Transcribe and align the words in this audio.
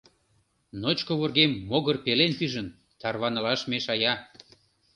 Ночко 0.81 1.13
вургем 1.19 1.51
могыр 1.69 1.97
пелен 2.05 2.31
пижын, 2.39 2.67
тарванылаш 2.99 3.61
мешая. 3.71 4.13